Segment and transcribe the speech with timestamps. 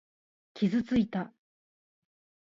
[0.55, 1.31] 傷ついた。